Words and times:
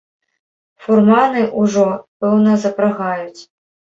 Фурманы 0.85 1.43
ўжо, 1.63 1.85
пэўна, 2.25 2.57
запрагаюць. 2.63 3.41